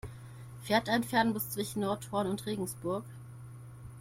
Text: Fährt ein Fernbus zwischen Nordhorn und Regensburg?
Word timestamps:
Fährt 0.63 0.89
ein 0.89 1.03
Fernbus 1.03 1.51
zwischen 1.51 1.81
Nordhorn 1.81 2.25
und 2.25 2.47
Regensburg? 2.47 3.03